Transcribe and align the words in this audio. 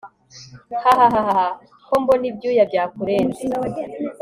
hahahaha, 0.83 1.45
ko 1.87 1.93
mbona 2.01 2.25
ibyuya 2.31 2.63
byakurenze 2.69 3.41